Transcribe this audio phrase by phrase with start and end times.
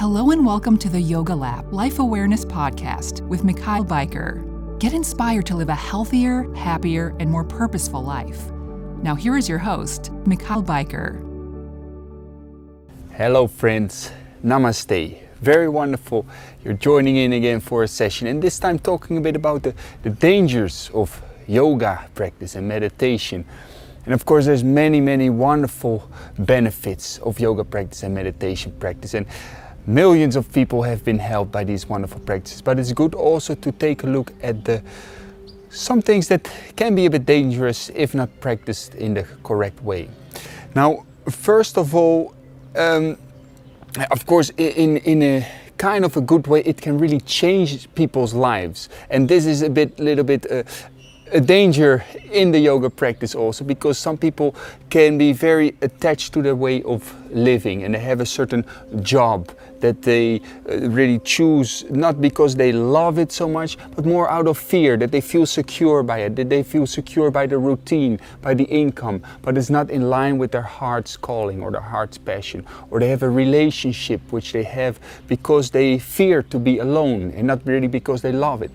[0.00, 4.40] Hello and welcome to the Yogalap Life Awareness Podcast with Michaël Bijker.
[4.78, 8.50] Get inspired to live a healthier, happier, and more purposeful life.
[9.02, 11.20] Now, here is your host, Michaël Bijker.
[13.12, 14.10] Hello, friends.
[14.42, 15.18] Namaste.
[15.42, 16.24] Very wonderful.
[16.64, 19.74] You're joining in again for a session, and this time talking a bit about the,
[20.02, 23.44] the dangers of yoga practice and meditation.
[24.06, 29.12] And of course, there's many, many wonderful benefits of yoga practice and meditation practice.
[29.12, 29.26] And
[29.86, 32.62] millions of people have been helped by these wonderful practices.
[32.62, 34.82] But it's good also to take a look at the
[35.70, 40.08] some things that can be a bit dangerous if not practiced in the correct way.
[40.74, 42.34] Now, first of all,
[42.76, 43.16] um,
[44.10, 45.46] of course, in in a
[45.80, 48.88] kind of a good way, it can really change people's lives.
[49.10, 50.50] And this is a bit, little bit.
[50.50, 50.62] Uh,
[51.32, 54.54] a danger in the yoga practice also because some people
[54.88, 58.64] can be very attached to their way of living and they have a certain
[59.02, 64.28] job that they uh, really choose not because they love it so much but more
[64.28, 67.56] out of fear that they feel secure by it that they feel secure by the
[67.56, 71.80] routine by the income but it's not in line with their heart's calling or their
[71.80, 76.78] heart's passion or they have a relationship which they have because they fear to be
[76.78, 78.70] alone and not really because they love it.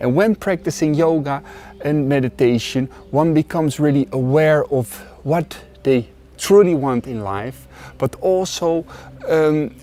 [0.00, 1.42] And when practicing yoga
[1.82, 4.92] and meditation, one becomes really aware of
[5.24, 7.66] what they truly want in life,
[7.98, 8.84] but also
[9.28, 9.74] um,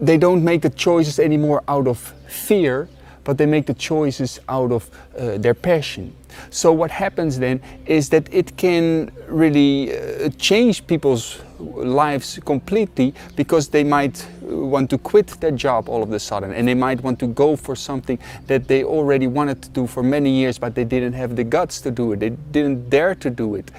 [0.00, 2.88] they don't make the choices anymore out of fear,
[3.24, 6.14] but they make the choices out of uh, their passion.
[6.50, 13.68] So what happens then is that it can really uh, change people's lives completely because
[13.68, 17.18] they might want to quit their job all of a sudden and they might want
[17.18, 20.84] to go for something that they already wanted to do for many years but they
[20.84, 22.20] didn't have the guts to do it.
[22.20, 23.70] They didn't dare to do it.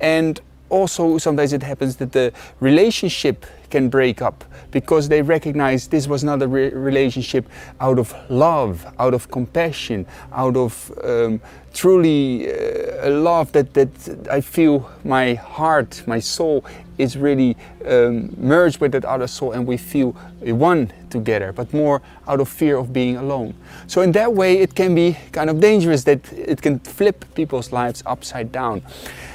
[0.00, 6.06] And also sometimes it happens that the relationship can break up because they recognize this
[6.06, 7.48] was not a re relationship
[7.80, 11.40] out of love, out of compassion, out of um,
[11.72, 16.64] truly uh, a love that, that I feel my heart, my soul
[16.98, 20.12] is really um, merged with that other soul and we feel
[20.42, 23.54] one together, but more out of fear of being alone.
[23.86, 27.72] So, in that way, it can be kind of dangerous that it can flip people's
[27.72, 28.82] lives upside down.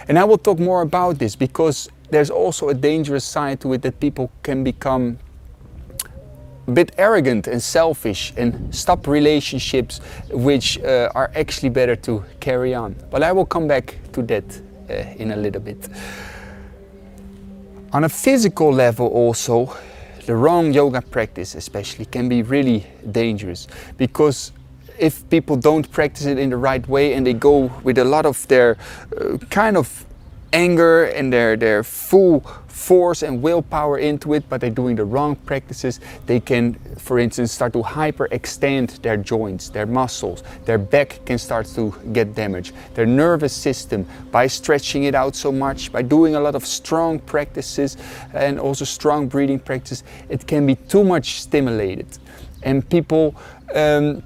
[0.08, 3.82] And I will talk more about this because there's also a dangerous side to it
[3.84, 5.18] that people can become
[6.68, 10.00] a bit arrogant and selfish and stop relationships
[10.30, 12.96] which uh, are actually better to carry on.
[13.10, 15.90] But I will come back to that uh, in a little bit.
[17.94, 19.76] On a physical level, also,
[20.26, 24.54] the wrong yoga practice, especially, can be really dangerous because
[24.98, 28.26] if people don't practice it in the right way and they go with a lot
[28.26, 28.78] of their
[29.20, 30.06] uh, kind of
[30.54, 35.36] anger and their, their full force and willpower into it, but they're doing the wrong
[35.36, 41.38] practices, they can, for instance, start to hyperextend their joints, their muscles, their back can
[41.38, 46.36] start to get damaged, their nervous system by stretching it out so much, by doing
[46.36, 47.98] a lot of strong practices
[48.34, 52.08] and also strong breathing practices, it can be too much stimulated.
[52.64, 53.36] And people
[53.76, 54.24] um,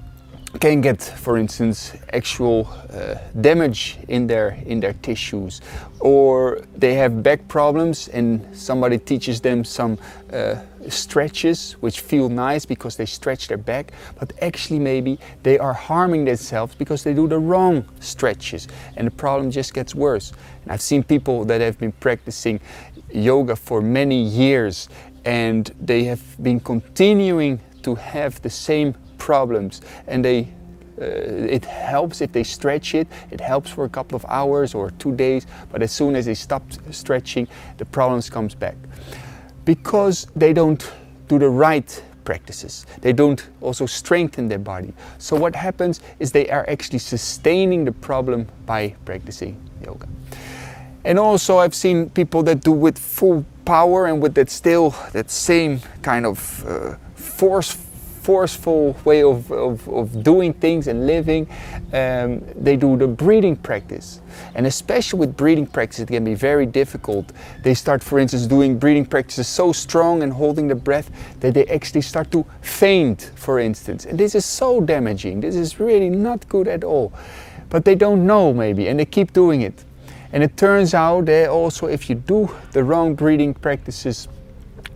[0.59, 5.61] can get, for instance, actual uh, damage in their in their tissues,
[5.99, 9.97] or they have back problems, and somebody teaches them some
[10.33, 10.55] uh,
[10.89, 16.25] stretches which feel nice because they stretch their back, but actually maybe they are harming
[16.25, 18.67] themselves because they do the wrong stretches,
[18.97, 20.31] and the problem just gets worse.
[20.63, 22.59] And I've seen people that have been practicing
[23.11, 24.89] yoga for many years,
[25.25, 28.95] and they have been continuing to have the same
[29.25, 30.47] problems and they
[31.02, 33.08] uh, it helps if they stretch it.
[33.31, 36.36] It helps for a couple of hours or two days, but as soon as they
[36.36, 37.47] stop stretching,
[37.78, 38.75] the problems comes back
[39.66, 40.91] because they don't
[41.28, 42.85] do the right practices.
[43.02, 44.94] They don't also strengthen their body.
[45.18, 50.08] So what happens is they are actually sustaining the problem by practicing yoga.
[51.03, 55.30] And also I've seen people that do with full power and with that still that
[55.30, 57.84] same kind of uh, force
[58.25, 61.47] forceful way of, of, of doing things and living.
[61.93, 64.19] Um, they do the breathing practice.
[64.55, 67.31] And especially with breathing practice, it can be very difficult.
[67.63, 71.11] They start, for instance, doing breathing practices so strong and holding the breath
[71.41, 74.05] that they actually start to faint, for instance.
[74.05, 75.41] And this is so damaging.
[75.41, 77.13] This is really not good at all.
[77.69, 79.85] But they don't know, maybe, and they keep doing it.
[80.31, 84.27] And it turns out that also, if you do the wrong breathing practices,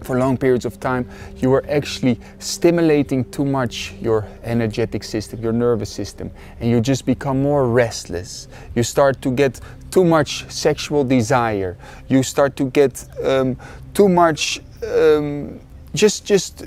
[0.02, 5.54] for long periods of time, you are actually stimulating too much your energetic system, your
[5.54, 8.48] nervous system, and you just become more restless.
[8.76, 9.60] You start to get
[9.92, 11.78] too much sexual desire.
[12.08, 13.58] You start to get um,
[13.94, 15.60] too much, um,
[15.94, 16.66] just just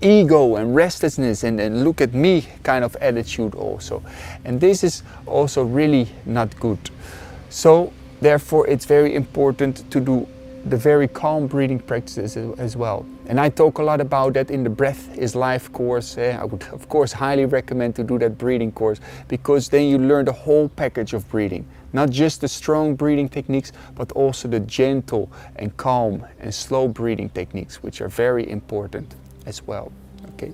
[0.00, 4.02] ego and restlessness and, and look at me kind of attitude also.
[4.44, 6.78] And this is also really not good.
[7.50, 10.26] So therefore it's very important to do
[10.64, 13.04] the very calm breathing practices as well.
[13.26, 16.16] And I talk a lot about that in the Breath is Life course.
[16.18, 16.36] Eh?
[16.40, 20.24] I would, of course, highly recommend to do that breathing course because then you learn
[20.24, 21.66] the whole package of breathing.
[21.92, 27.28] Not just the strong breathing techniques, but also the gentle and calm and slow breathing
[27.30, 29.14] techniques, which are very important
[29.46, 29.92] as well.
[30.34, 30.52] Okay.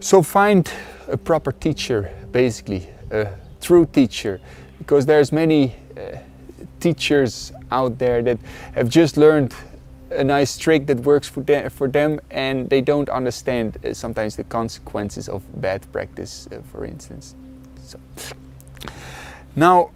[0.00, 0.70] So find
[1.08, 3.28] a proper teacher, basically, a
[3.60, 4.40] true teacher,
[4.78, 6.18] because there's many uh,
[6.82, 8.38] teachers out there that
[8.74, 9.54] have just learned
[10.10, 14.36] a nice trick that works for them, for them and they don't understand uh, sometimes
[14.36, 17.34] the consequences of bad practice, uh, for instance.
[17.82, 17.98] So.
[19.56, 19.90] Now,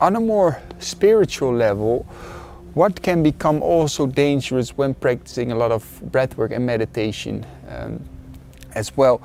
[0.00, 2.06] on a more spiritual level,
[2.74, 8.00] what can become also dangerous when practicing a lot of breathwork and meditation um,
[8.74, 9.20] as well?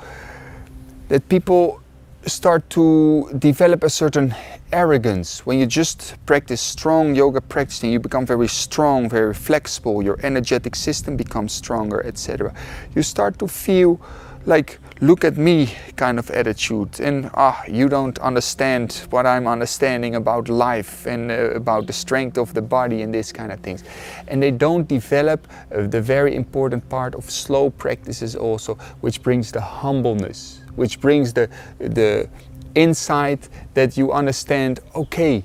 [1.09, 1.81] That people
[2.25, 4.33] start to develop a certain
[4.71, 5.45] arrogance.
[5.45, 10.75] When you just practice strong yoga practicing, you become very strong, very flexible, your energetic
[10.75, 12.53] system becomes stronger, etc.
[12.95, 14.01] You start to feel
[14.45, 20.15] like look at me kind of attitude and ah you don't understand what i'm understanding
[20.15, 23.83] about life and uh, about the strength of the body and this kind of things.
[24.29, 29.51] And they don't develop uh, the very important part of slow practices also which brings
[29.51, 31.49] the humbleness which brings the
[31.79, 32.29] the
[32.73, 35.43] insight that you understand okay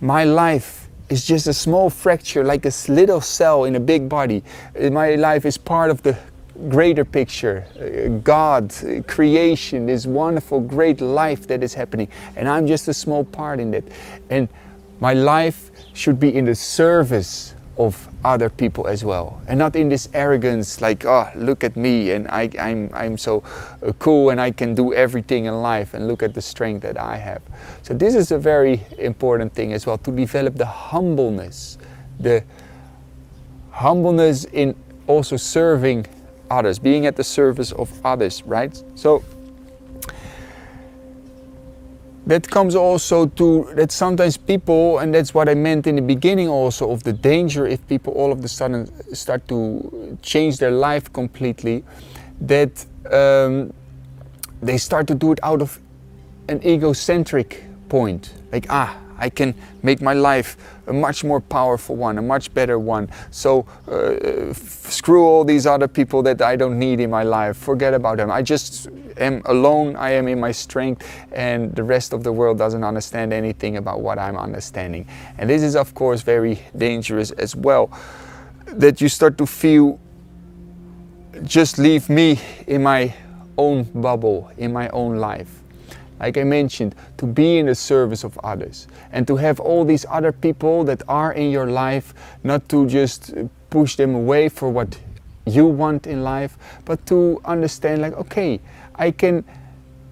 [0.00, 4.42] my life is just a small fracture like a little cell in a big body.
[4.90, 6.16] My life is part of the
[6.68, 8.72] greater picture, uh, God,
[9.06, 12.08] creation, this wonderful, great life that is happening.
[12.36, 13.84] And I'm just a small part in it.
[14.30, 14.48] And
[15.00, 19.88] my life should be in the service of other people as well and not in
[19.88, 23.42] this arrogance like oh look at me and I, I'm, I'm so
[23.82, 26.98] uh, cool and I can do everything in life and look at the strength that
[26.98, 27.40] I have
[27.82, 31.78] so this is a very important thing as well to develop the humbleness
[32.20, 32.44] the
[33.70, 34.76] humbleness in
[35.06, 36.06] also serving
[36.52, 38.82] others, being at the service of others, right?
[38.94, 39.22] So
[42.26, 46.48] that comes also to that sometimes people, and that's what I meant in the beginning
[46.48, 51.12] also of the danger if people all of a sudden start to change their life
[51.12, 51.82] completely,
[52.40, 53.72] that um,
[54.62, 55.80] they start to do it out of
[56.48, 58.34] an egocentric point.
[58.52, 59.54] Like, ah, I can
[59.84, 60.56] make my life
[60.88, 63.08] a much more powerful one, a much better one.
[63.30, 67.56] So uh, screw all these other people that I don't need in my life.
[67.56, 68.32] Forget about them.
[68.32, 68.88] I just
[69.18, 69.94] am alone.
[69.94, 74.00] I am in my strength, and the rest of the world doesn't understand anything about
[74.00, 75.06] what I'm understanding.
[75.38, 77.96] And this is, of course, very dangerous as well.
[78.66, 80.00] That you start to feel
[81.44, 83.14] just leave me in my
[83.56, 85.61] own bubble, in my own life
[86.22, 90.06] like I mentioned, to be in the service of others and to have all these
[90.08, 92.14] other people that are in your life,
[92.44, 93.34] not to just
[93.68, 94.98] push them away for what
[95.44, 98.60] you want in life, but to understand, like, okay,
[98.94, 99.44] I can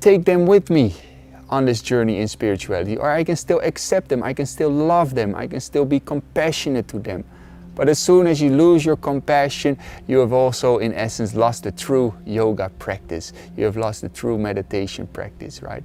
[0.00, 0.94] take them with me
[1.48, 5.14] on this journey in spirituality, or I can still accept them, I can still love
[5.14, 7.24] them, I can still be compassionate to them.
[7.80, 11.72] But as soon as you lose your compassion, you have also, in essence, lost the
[11.72, 13.32] true yoga practice.
[13.56, 15.82] You have lost the true meditation practice, right?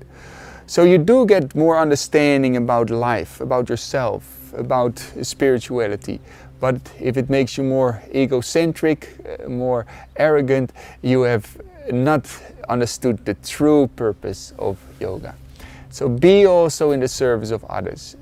[0.68, 6.20] So you do get more understanding about life, about yourself, about spirituality.
[6.60, 9.86] But if it makes you more egocentric, uh, more
[10.18, 11.48] arrogant, you have
[11.94, 12.28] not
[12.68, 15.34] understood the true purpose of yoga.
[15.92, 18.18] So be also in the service of others.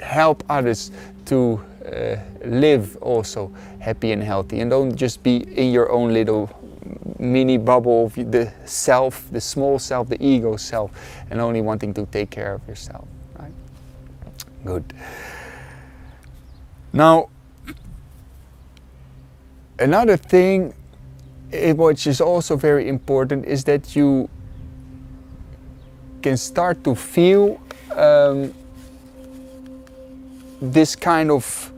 [0.00, 0.90] Help others
[1.26, 6.50] to uh, live also happy and healthy and don't just be in your own little
[7.18, 10.90] mini bubble of the self, the small self, the ego self,
[11.30, 13.06] and only wanting to take care of yourself.
[13.38, 13.52] Right?
[14.64, 14.92] Good.
[16.92, 17.28] Now,
[19.78, 20.74] another thing
[21.52, 24.28] which is also very important is that you
[26.22, 27.60] can start to feel
[27.94, 28.54] um,
[30.62, 31.72] this kind of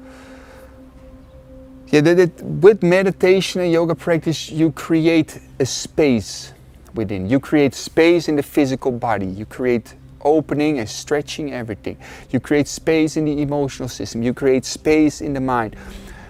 [1.88, 6.52] yeah, that it, with meditation and yoga practice, you create a space
[6.94, 7.28] within.
[7.28, 9.26] You create space in the physical body.
[9.26, 11.96] You create opening and stretching everything.
[12.30, 14.22] You create space in the emotional system.
[14.22, 15.76] You create space in the mind.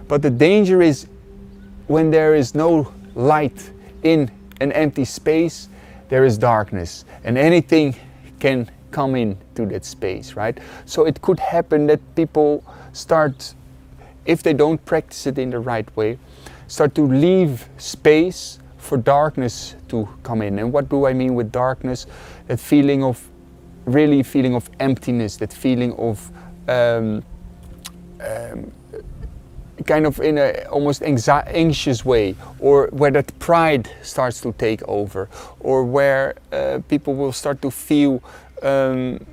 [0.06, 1.06] But the danger is
[1.86, 3.70] when there is no light
[4.02, 4.30] in
[4.60, 5.68] an empty space,
[6.08, 7.96] there is darkness, and anything
[8.38, 10.56] can come into that space, right?
[10.86, 13.54] So it could happen that people start
[14.24, 16.18] if they don't practice it in the right way,
[16.66, 20.58] start to leave space for darkness to come in.
[20.58, 22.06] And what do I mean with darkness?
[22.46, 23.28] That feeling of
[23.84, 26.30] really feeling of emptiness, that feeling of
[26.68, 27.22] um,
[28.20, 28.72] um,
[29.86, 35.28] kind of in a almost anxious way, or where that pride starts to take over,
[35.60, 38.22] or where uh, people will start to feel
[38.64, 39.24] um,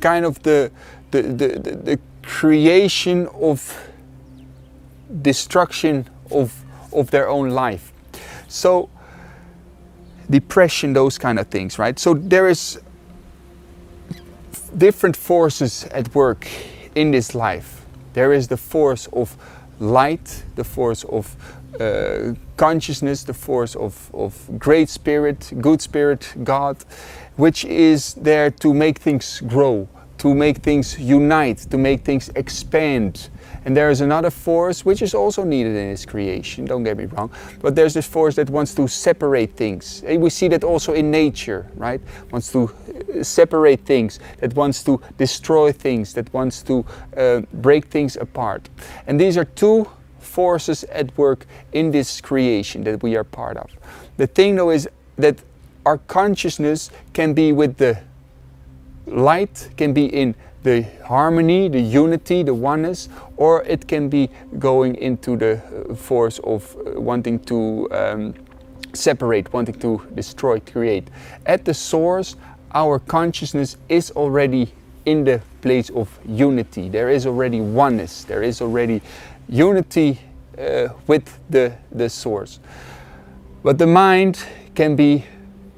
[0.00, 0.70] kind of the
[1.10, 1.48] the, the,
[1.84, 3.90] the, creation of
[5.22, 7.92] destruction of, of their own life.
[8.48, 8.88] So
[10.30, 11.98] depression, those kind of things, right?
[11.98, 12.80] So there is
[14.76, 16.46] different forces at work
[16.94, 17.84] in this life.
[18.12, 19.36] There is the force of
[19.80, 21.36] light, the force of
[21.80, 26.76] uh, consciousness, the force of, of great spirit, good spirit, God,
[27.36, 33.30] which is there to make things grow, to make things unite, to make things expand.
[33.64, 37.04] And there is another force which is also needed in His creation, don't get me
[37.06, 40.02] wrong, but there's this force that wants to separate things.
[40.04, 42.00] And we see that also in nature, right?
[42.30, 42.70] Wants to
[43.18, 46.84] uh, separate things, that wants to destroy things, that wants to
[47.16, 48.68] uh, break things apart.
[49.06, 53.70] And these are two forces at work in this creation that we are part of.
[54.16, 55.36] The thing though is that
[55.84, 57.98] our consciousness can be with the
[59.06, 64.94] light can be in the harmony, the unity, the oneness, or it can be going
[64.96, 65.60] into the
[65.90, 68.34] uh, force of uh, wanting to um,
[68.92, 71.08] separate, wanting to destroy, create.
[71.46, 72.36] At the source,
[72.74, 74.72] our consciousness is already
[75.04, 76.88] in the place of unity.
[76.88, 78.22] There is already oneness.
[78.22, 79.02] There is already
[79.48, 80.20] unity
[80.56, 82.60] uh, with the, the source.
[83.64, 84.44] But the mind
[84.76, 85.24] can be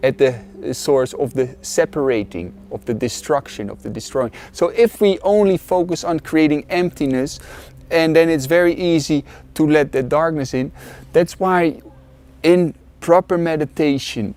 [0.04, 4.30] at the source of the separating, of the destruction, of the destroying.
[4.52, 7.40] So if we only focus on creating emptiness,
[7.90, 10.72] and then it's very easy to let the darkness in.
[11.14, 11.80] That's why
[12.42, 14.34] in proper meditation,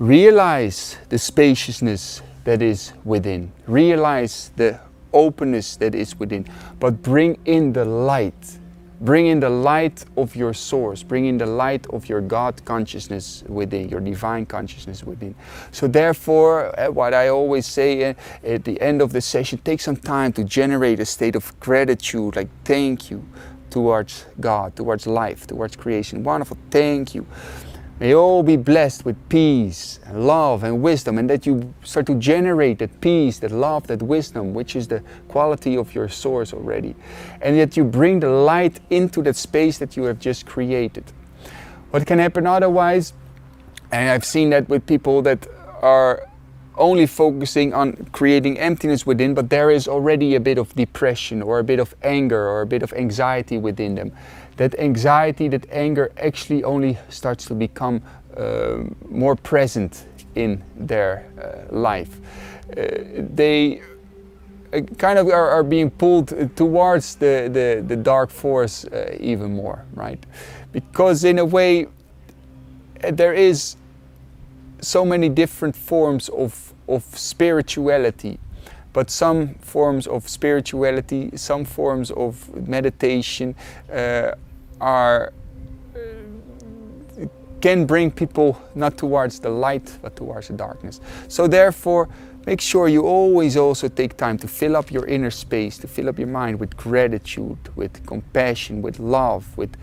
[0.00, 4.80] realize the spaciousness that is within, realize the
[5.12, 6.44] openness that is within,
[6.80, 8.58] but bring in the light
[9.00, 13.44] Bring in the light of your source, bring in the light of your God consciousness
[13.46, 15.36] within, your divine consciousness within.
[15.70, 19.80] So, therefore, eh, what I always say eh, at the end of the session, take
[19.80, 23.24] some time to generate a state of gratitude, like thank you
[23.70, 26.24] towards God, towards life, towards creation.
[26.24, 27.26] Wonderful, thank you.
[28.00, 32.14] May all be blessed with peace and love and wisdom, and that you start to
[32.14, 36.94] generate that peace, that love, that wisdom, which is the quality of your source already.
[37.42, 41.04] And that you bring the light into that space that you have just created.
[41.90, 43.14] What can happen otherwise,
[43.90, 45.48] and I've seen that with people that
[45.82, 46.28] are
[46.76, 51.58] only focusing on creating emptiness within, but there is already a bit of depression or
[51.58, 54.12] a bit of anger or a bit of anxiety within them
[54.58, 58.02] that anxiety, that anger actually only starts to become
[58.36, 62.20] uh, more present in their uh, life.
[62.70, 62.86] Uh,
[63.34, 63.80] they
[64.72, 69.54] uh, kind of are, are, being pulled towards the, the, the dark force uh, even
[69.54, 70.24] more, right?
[70.72, 71.86] Because in a way,
[73.10, 73.76] there is
[74.80, 78.38] so many different forms of, of spirituality
[78.94, 83.54] but some forms of spirituality, some forms of meditation
[84.80, 85.32] are
[87.60, 91.00] can bring people not towards the light but towards the darkness.
[91.26, 92.08] So therefore,
[92.46, 96.08] make sure you always also take time to fill up your inner space, to fill
[96.08, 99.76] up your mind with gratitude, with compassion, with love, with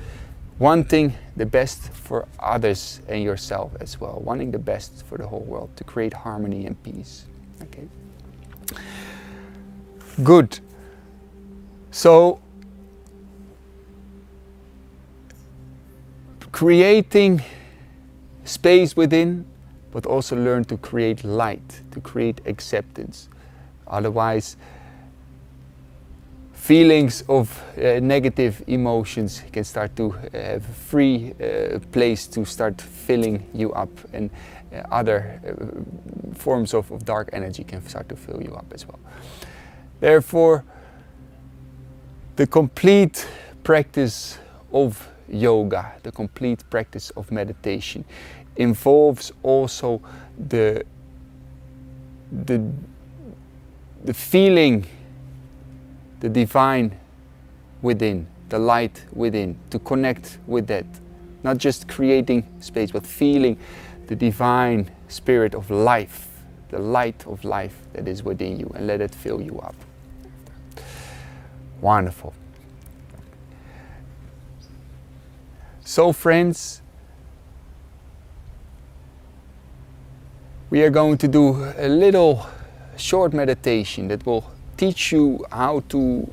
[0.58, 5.44] wanting the best for others and yourself as well, wanting the best for the whole
[5.44, 7.26] world to create harmony and peace.
[7.62, 7.88] Okay.
[10.24, 10.60] Good.
[11.92, 12.40] So
[16.56, 17.42] creating
[18.46, 19.46] space within,
[19.92, 23.28] but also learn to create light, to create acceptance.
[23.88, 24.56] Otherwise,
[26.54, 33.46] feelings of uh, negative emotions can start to have free uh, place to start filling
[33.54, 34.30] you up and
[34.72, 38.88] uh, other uh, forms of, of dark energy can start to fill you up as
[38.88, 39.00] well.
[40.00, 40.64] Therefore,
[42.38, 43.28] the complete
[43.62, 44.38] practice
[44.72, 48.06] of yoga, the complete practice of meditation,
[48.56, 50.02] involves also
[50.38, 50.86] the,
[52.32, 52.62] the,
[54.04, 54.86] the feeling
[56.20, 56.98] the divine
[57.82, 60.86] within, the light within, to connect with that.
[61.44, 63.58] Not just creating space, but feeling
[64.08, 66.28] the divine spirit of life,
[66.70, 69.76] the light of life that is within you, and let it fill you up.
[71.82, 72.34] Wonderful.
[75.88, 76.82] So, friends,
[80.72, 82.50] we are going to do a little
[82.98, 86.28] short meditation that will teach you how to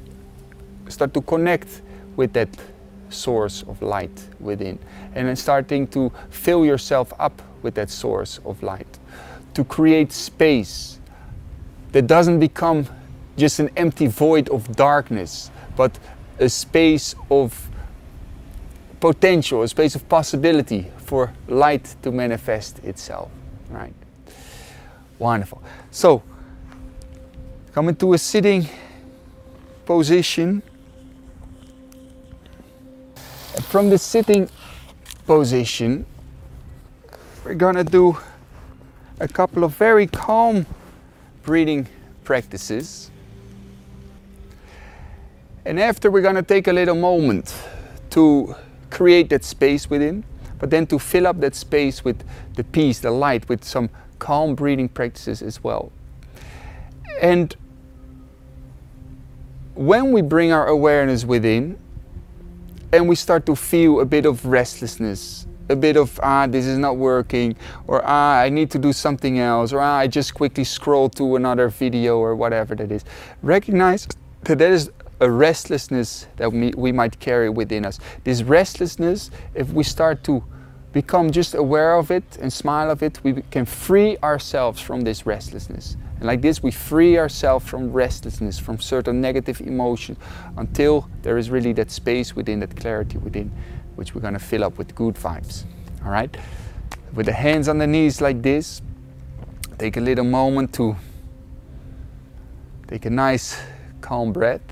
[0.88, 1.82] start to connect
[2.16, 2.48] with that
[3.10, 4.78] source of light within
[5.14, 8.98] and then starting to fill yourself up with that source of light
[9.52, 10.98] to create space
[11.92, 12.86] that doesn't become
[13.36, 15.98] just an empty void of darkness but
[16.38, 17.68] a space of
[19.02, 23.28] potential a space of possibility for light to manifest itself
[23.72, 23.94] right?
[25.18, 25.62] Wonderful.
[25.90, 26.22] So
[27.72, 28.68] come into a sitting
[29.84, 30.62] position.
[33.62, 34.48] From the sitting
[35.26, 36.06] position,
[37.44, 38.16] we're gonna do
[39.20, 40.66] a couple of very calm
[41.42, 41.86] breathing
[42.24, 43.10] practices.
[45.64, 47.54] And after, we're gonna take a little moment
[48.10, 48.54] to
[48.92, 50.22] create that space within,
[50.58, 52.22] but then to fill up that space with
[52.54, 55.90] the peace, the light, with some calm breathing practices as well.
[57.20, 57.56] And
[59.74, 61.78] when we bring our awareness within,
[62.92, 66.76] and we start to feel a bit of restlessness a bit of ah this is
[66.76, 67.56] not working
[67.86, 71.36] or ah i need to do something else or ah i just quickly scroll to
[71.36, 73.04] another video or whatever that is
[73.42, 74.06] recognize
[74.42, 74.90] that there is
[75.22, 80.42] a restlessness that we, might carry within us this restlessness if we start to
[80.92, 85.24] become just aware of it and smile of it we can free ourselves from this
[85.24, 90.18] restlessness and like this, we free ourselves from restlessness, from certain negative emotions,
[90.56, 93.50] until there is really that space within, that clarity within,
[93.96, 95.64] which we're going to fill up with good vibes.
[96.04, 96.32] All right?
[97.12, 98.82] With the hands on the knees like this,
[99.78, 100.94] take a little moment to
[102.86, 103.60] take a nice,
[104.00, 104.62] calm breath.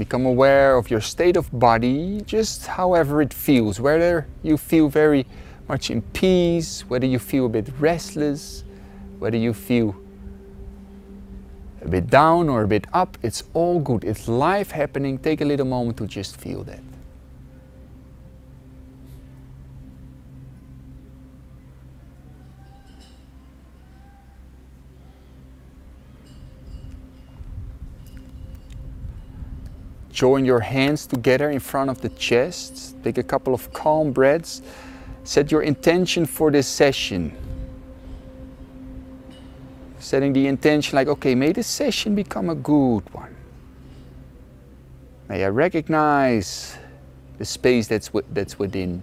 [0.00, 5.26] Become aware of your state of body, just however it feels, whether you feel very
[5.68, 8.64] much in peace, whether you feel a bit restless,
[9.18, 9.94] whether you feel
[11.82, 14.02] a bit down or a bit up, it's all good.
[14.04, 15.18] It's life happening.
[15.18, 16.80] Take a little moment to just feel that.
[30.20, 32.94] Join your hands together in front of the chest.
[33.02, 34.60] Take a couple of calm breaths.
[35.24, 37.34] Set your intention for this session.
[39.98, 43.34] Setting the intention like, okay, may this session become a good one.
[45.30, 46.76] May I recognize
[47.38, 49.00] the space that's, that's within.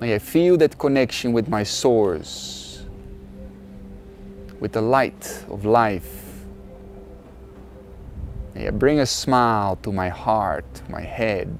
[0.00, 2.82] May I feel that connection with my source,
[4.58, 6.25] with the light of life
[8.56, 11.58] May bring a smile to my heart, to my head,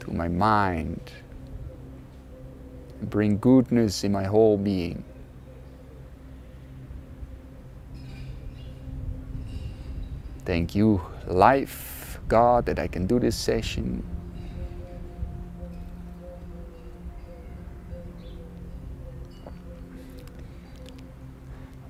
[0.00, 1.12] to my mind.
[3.00, 5.04] Bring goodness in my whole being.
[10.44, 14.02] Thank you, life, God, that I can do this session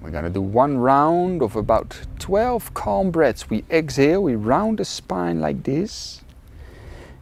[0.06, 3.50] We're going to do one round of about 12 calm breaths.
[3.50, 6.22] We exhale, we round the spine like this.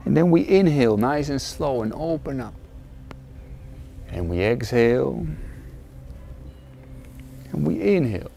[0.04, 2.52] And then we inhale nice and slow and open up.
[4.10, 5.26] And we exhale.
[7.52, 8.30] And we inhale.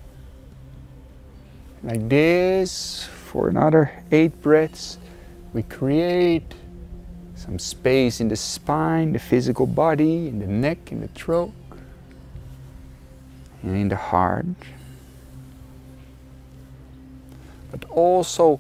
[1.83, 4.97] Like this for another eight breaths.
[5.51, 6.53] We create
[7.35, 11.51] some space in the spine, the physical body, in the neck, in the throat
[13.63, 14.45] in the heart,
[17.71, 18.59] but also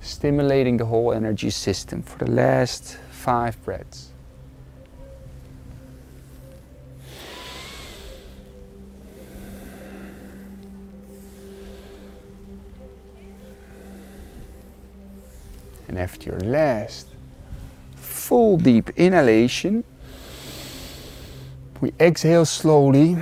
[0.00, 4.10] stimulating the whole energy system for the last five breaths.
[15.88, 17.08] And after your last
[17.96, 19.82] full deep inhalation,
[21.80, 23.16] we exhale slowly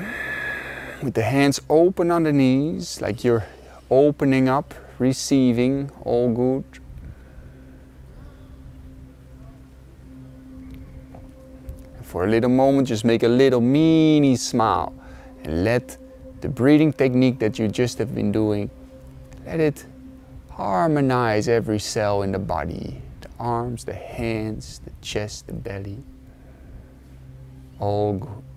[1.03, 3.47] with the hands open on the knees, like you're
[3.91, 6.65] opening up, receiving, all good.
[12.03, 14.95] For a little moment, just make a little mini smile
[15.45, 15.97] and let
[16.41, 18.71] the breathing technique that you just have been doing,
[19.45, 19.87] let it
[20.51, 25.99] harmonize every cell in the body the arms, the hands, the chest, the belly.
[27.81, 28.48] All good.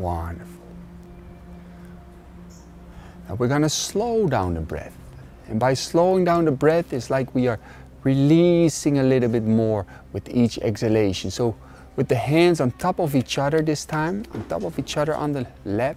[0.00, 0.62] Wonderful.
[3.28, 4.96] Now we're going to slow down the breath.
[5.48, 7.58] And by slowing down the breath, it's like we are
[8.02, 11.30] releasing a little bit more with each exhalation.
[11.30, 11.54] So
[11.96, 15.14] with the hands on top of each other this time, on top of each other
[15.14, 15.96] on the lap,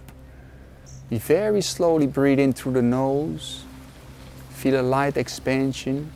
[1.08, 3.64] we very slowly breathe in through the nose.
[4.50, 6.12] Feel a light expansion.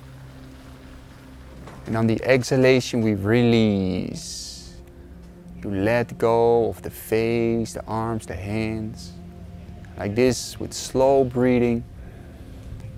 [1.86, 4.47] And on the exhalation, we release.
[5.62, 9.12] You let go of the face, the arms, the hands.
[9.96, 11.82] Like this, with slow breathing,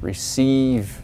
[0.02, 1.00] receive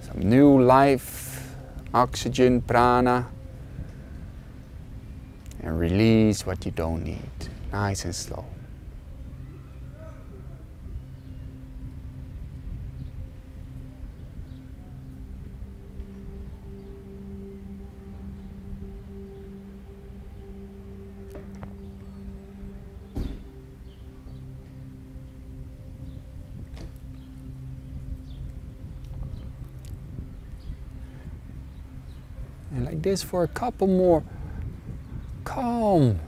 [0.00, 1.54] some new life,
[1.92, 3.28] oxygen, prana,
[5.62, 7.20] and release what you don't need.
[7.70, 8.46] Nice and slow.
[33.06, 34.24] This for a couple more
[35.44, 36.18] calm,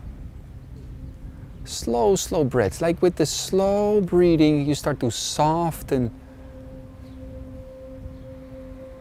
[1.64, 2.80] slow, slow breaths.
[2.80, 6.12] Like with the slow breathing, you start to soften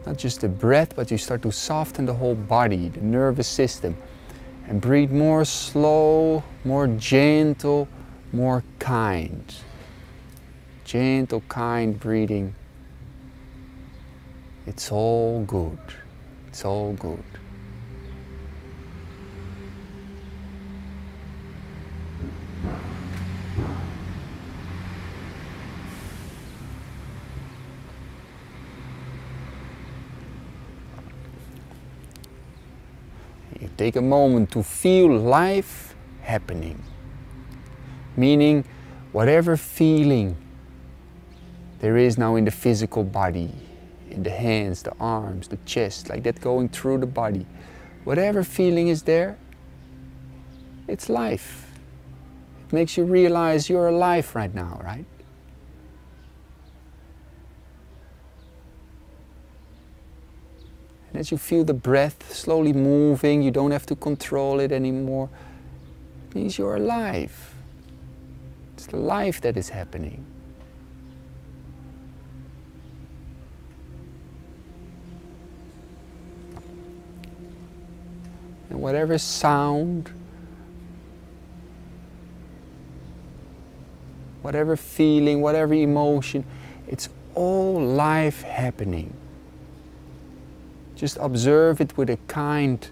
[0.04, 3.96] not just the breath, but you start to soften the whole body, the nervous system.
[4.66, 7.88] And breathe more slow, more gentle,
[8.32, 9.54] more kind.
[10.84, 12.54] Gentle, kind breathing.
[14.66, 15.78] It's all good.
[16.48, 17.37] It's all good.
[33.60, 36.82] You take a moment to feel life happening.
[38.16, 38.64] Meaning,
[39.12, 40.36] whatever feeling
[41.80, 43.52] there is now in the physical body,
[44.10, 47.46] in the hands, the arms, the chest, like that going through the body,
[48.04, 49.38] whatever feeling is there,
[50.86, 51.66] it's life.
[52.66, 55.04] It makes you realize you're alive right now, right?
[61.18, 65.28] As you feel the breath slowly moving, you don't have to control it anymore.
[66.28, 67.54] It means you're alive.
[68.74, 70.24] It's the life that is happening.
[78.70, 80.12] And whatever sound,
[84.42, 86.44] whatever feeling, whatever emotion,
[86.86, 89.12] it's all life happening.
[90.98, 92.90] Just observe it with a kind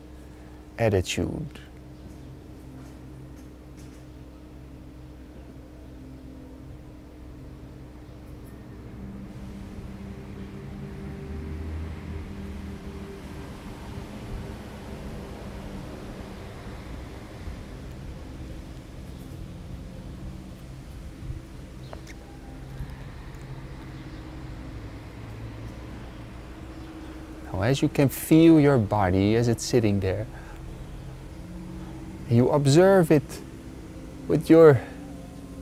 [0.79, 1.59] attitude.
[27.53, 30.27] Now, as you can feel your body as it's sitting there,
[32.31, 33.41] you observe it
[34.29, 34.81] with your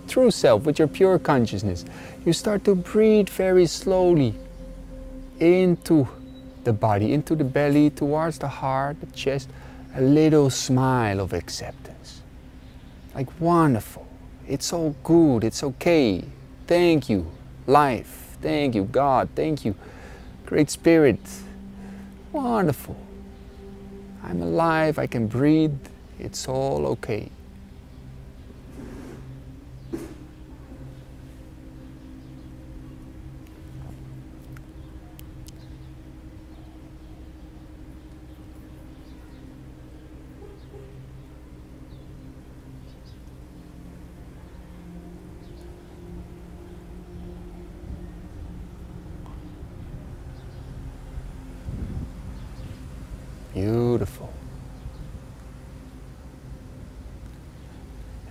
[0.08, 1.84] true self, with your pure consciousness.
[2.24, 4.34] You start to breathe very slowly
[5.40, 6.08] into
[6.64, 9.50] the body, into the belly, towards the heart, the chest,
[9.94, 12.22] a little smile of acceptance.
[13.14, 14.06] Like, wonderful.
[14.48, 15.44] It's all good.
[15.44, 16.24] It's okay.
[16.66, 17.30] Thank you,
[17.66, 18.36] life.
[18.40, 19.28] Thank you, God.
[19.34, 19.74] Thank you,
[20.46, 21.20] Great Spirit.
[22.34, 22.96] Wonderful.
[24.24, 24.98] I'm alive.
[24.98, 25.78] I can breathe.
[26.18, 27.30] It's all okay.
[53.54, 54.32] Beautiful.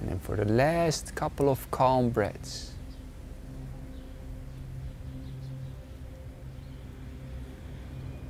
[0.01, 2.73] And then for the last couple of calm breaths,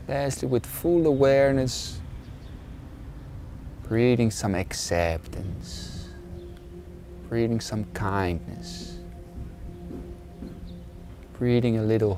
[0.08, 2.00] lastly, with full awareness,
[3.84, 6.08] breathing some acceptance,
[7.28, 9.00] breathing some kindness,
[11.38, 12.18] breathing a little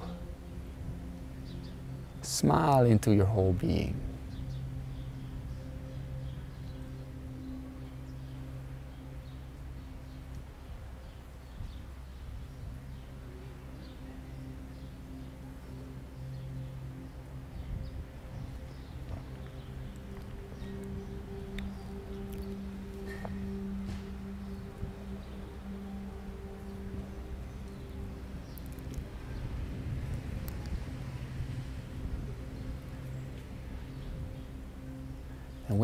[2.21, 3.99] smile into your whole being.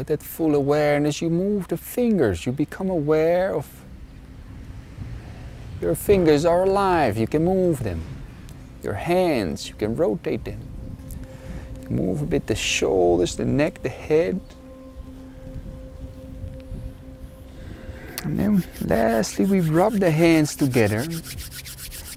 [0.01, 2.47] With that full awareness, you move the fingers.
[2.47, 3.67] You become aware of
[5.79, 7.19] your fingers are alive.
[7.19, 8.01] You can move them.
[8.81, 10.59] Your hands, you can rotate them.
[11.87, 14.41] Move a bit the shoulders, the neck, the head.
[18.23, 21.05] And then lastly, we rub the hands together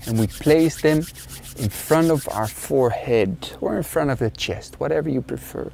[0.07, 1.01] and we place them
[1.59, 5.71] in front of our forehead or in front of the chest, whatever you prefer.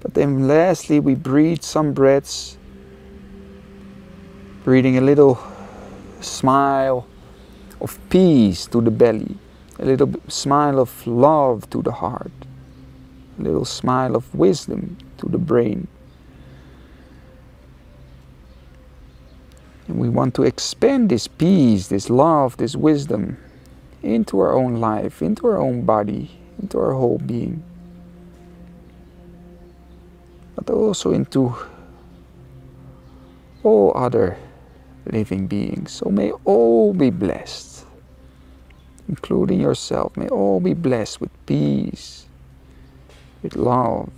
[0.00, 2.56] But then lastly, we breathe some breaths,
[4.64, 5.38] breathing a little
[6.20, 7.06] smile
[7.80, 9.36] of peace to the belly,
[9.78, 12.32] a little smile of love to the heart,
[13.38, 15.88] a little smile of wisdom to the brain.
[19.88, 23.38] And we want to expand this peace, this love, this wisdom
[24.02, 27.64] into our own life, into our own body, into our whole being.
[30.58, 31.54] But also into
[33.62, 34.36] all other
[35.06, 35.92] living beings.
[35.92, 37.86] So may all be blessed,
[39.08, 40.16] including yourself.
[40.16, 42.26] May all be blessed with peace,
[43.42, 44.10] with love,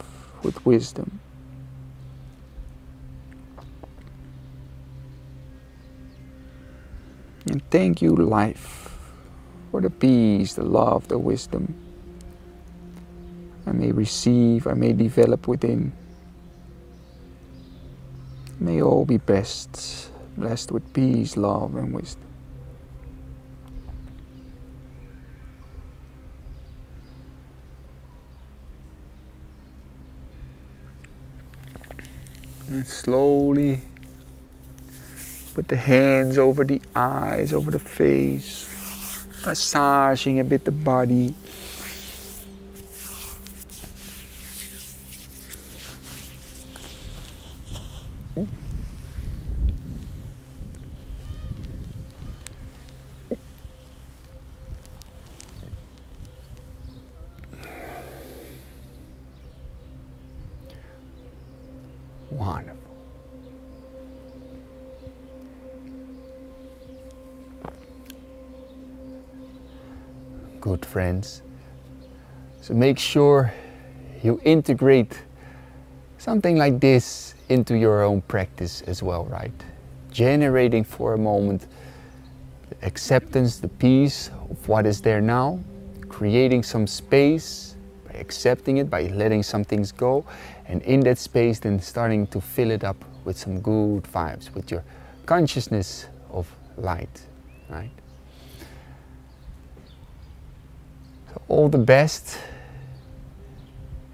[0.43, 1.21] with wisdom.
[7.47, 8.97] And thank you, life,
[9.71, 11.75] for the peace, the love, the wisdom
[13.67, 15.93] I may receive, I may develop within.
[18.61, 22.23] May all be blessed, blessed with peace, love, and wisdom.
[32.69, 33.81] And slowly
[35.55, 38.69] Put the hands over the eyes, over the face,
[39.45, 41.35] massaging a bit the body.
[62.31, 62.81] Wonderful.
[70.61, 71.43] good friends.
[72.61, 73.53] So make sure
[74.23, 75.19] you integrate
[76.21, 79.53] something like this into your own practice as well, right?
[80.11, 81.67] Generating for a moment
[82.69, 85.59] the acceptance, the peace of what is there now,
[86.09, 87.75] creating some space
[88.07, 90.25] by accepting it, by letting some things go,
[90.67, 94.71] and in that space, then starting to fill it up with some good vibes, with
[94.71, 94.85] your
[95.25, 97.23] consciousness of light,
[97.71, 97.91] right?
[101.33, 102.39] So all the best.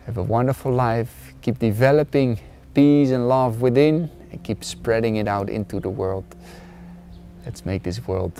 [0.06, 1.25] Have a wonderful life.
[1.46, 2.40] Keep developing
[2.74, 6.24] peace and love within and keep spreading it out into the world.
[7.44, 8.32] Let's make this world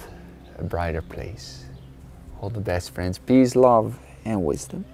[0.59, 1.66] a brighter place.
[2.40, 3.16] All the best, friends.
[3.16, 4.85] Peace, love, and wisdom.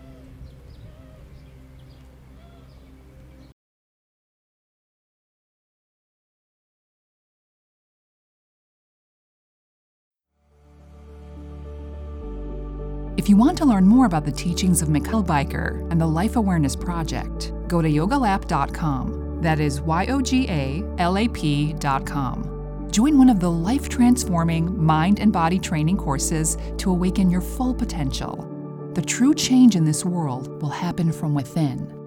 [13.16, 16.36] If you want to learn more about the teachings of Michaël Bijker and the Life
[16.36, 19.40] Awareness Project, go to yogalap.com.
[19.40, 22.88] That is Y O G A L A P.com.
[22.92, 27.74] Join one of the life transforming mind and body training courses to awaken your full
[27.74, 28.46] potential.
[28.92, 32.01] The true change in this world will happen from within.